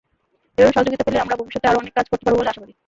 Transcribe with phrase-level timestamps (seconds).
[0.57, 2.73] এভাবে সহযোগিতা পেলে আমরা ভবিষ্যতে আরও অনেক কাজ করতে পারব বলে আশাবাদী।